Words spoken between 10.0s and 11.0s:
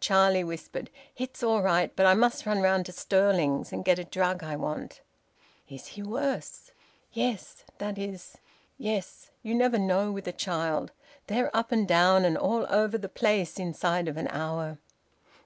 with a child.